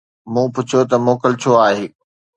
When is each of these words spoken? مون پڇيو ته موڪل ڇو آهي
مون 0.33 0.47
پڇيو 0.53 0.79
ته 0.89 0.95
موڪل 1.05 1.31
ڇو 1.41 1.51
آهي 1.65 1.85